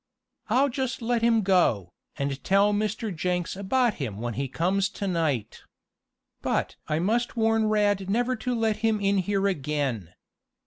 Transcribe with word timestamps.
"I'll 0.47 0.69
just 0.69 1.03
let 1.03 1.21
him 1.21 1.43
go, 1.43 1.93
and 2.17 2.43
tell 2.43 2.73
Mr. 2.73 3.15
Jenks 3.15 3.55
about 3.55 3.93
him 4.01 4.17
when 4.19 4.33
he 4.33 4.47
comes 4.47 4.89
to 4.89 5.07
night. 5.07 5.61
But 6.41 6.75
I 6.87 6.97
must 6.97 7.37
warn 7.37 7.67
Rad 7.67 8.09
never 8.09 8.35
to 8.37 8.55
let 8.55 8.77
him 8.77 8.99
in 8.99 9.19
here 9.19 9.45
again. 9.47 10.15